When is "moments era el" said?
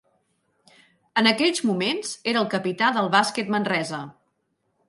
1.71-2.49